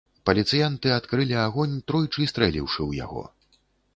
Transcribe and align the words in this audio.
Паліцыянты 0.27 0.93
адкрылі 0.93 1.35
агонь, 1.41 1.77
тройчы 1.91 2.27
стрэліўшы 2.31 2.81
ў 2.89 3.05
яго. 3.05 3.23